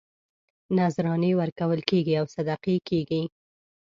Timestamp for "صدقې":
2.35-2.77